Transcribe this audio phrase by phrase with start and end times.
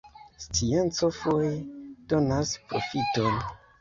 [0.43, 1.51] Scienco foje
[2.15, 3.39] donas proﬁton.